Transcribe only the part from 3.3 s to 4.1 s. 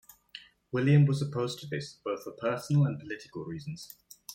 reasons.